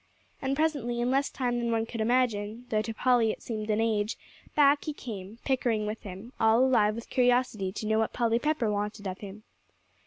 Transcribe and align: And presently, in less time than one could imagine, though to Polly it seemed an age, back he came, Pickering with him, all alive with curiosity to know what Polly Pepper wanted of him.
And 0.41 0.55
presently, 0.55 0.99
in 0.99 1.11
less 1.11 1.29
time 1.29 1.59
than 1.59 1.71
one 1.71 1.85
could 1.85 2.01
imagine, 2.01 2.65
though 2.69 2.81
to 2.81 2.91
Polly 2.91 3.29
it 3.29 3.43
seemed 3.43 3.69
an 3.69 3.79
age, 3.79 4.17
back 4.55 4.85
he 4.85 4.93
came, 4.93 5.37
Pickering 5.45 5.85
with 5.85 6.01
him, 6.01 6.33
all 6.39 6.65
alive 6.65 6.95
with 6.95 7.07
curiosity 7.11 7.71
to 7.73 7.85
know 7.85 7.99
what 7.99 8.11
Polly 8.11 8.39
Pepper 8.39 8.71
wanted 8.71 9.05
of 9.07 9.19
him. 9.19 9.43